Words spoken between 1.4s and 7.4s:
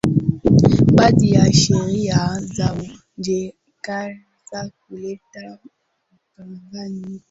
sheria za uingereza kuleta mkanganyiko